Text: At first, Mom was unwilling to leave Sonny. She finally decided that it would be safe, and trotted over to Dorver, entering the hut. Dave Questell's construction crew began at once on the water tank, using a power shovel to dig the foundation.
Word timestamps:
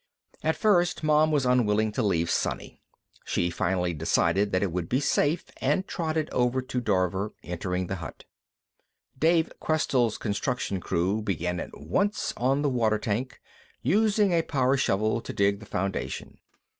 At 0.41 0.55
first, 0.55 1.03
Mom 1.03 1.29
was 1.31 1.45
unwilling 1.45 1.91
to 1.91 2.01
leave 2.01 2.31
Sonny. 2.31 2.81
She 3.23 3.51
finally 3.51 3.93
decided 3.93 4.51
that 4.51 4.63
it 4.63 4.71
would 4.71 4.89
be 4.89 4.99
safe, 4.99 5.51
and 5.57 5.87
trotted 5.87 6.27
over 6.31 6.59
to 6.59 6.81
Dorver, 6.81 7.33
entering 7.43 7.85
the 7.85 7.97
hut. 7.97 8.23
Dave 9.19 9.53
Questell's 9.59 10.17
construction 10.17 10.79
crew 10.79 11.21
began 11.21 11.59
at 11.59 11.79
once 11.79 12.33
on 12.35 12.63
the 12.63 12.67
water 12.71 12.97
tank, 12.97 13.39
using 13.83 14.31
a 14.31 14.41
power 14.41 14.75
shovel 14.75 15.21
to 15.21 15.33
dig 15.33 15.59
the 15.59 15.67
foundation. 15.67 16.39